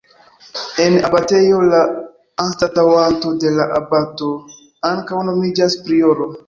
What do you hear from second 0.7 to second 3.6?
En abatejo la anstataŭanto de